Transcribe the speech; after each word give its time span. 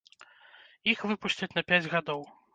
Іх 0.93 1.03
выпусцяць 1.11 1.51
на 1.59 1.65
пяць 1.69 1.83
гадоў. 1.95 2.21